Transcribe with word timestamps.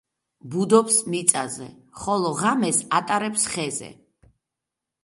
ბუდობს 0.53 0.95
მიწაზე, 1.15 1.67
ხოლო 2.01 2.33
ღამეს 2.41 2.81
ატარებს 3.03 3.47
ხეზე. 3.55 3.93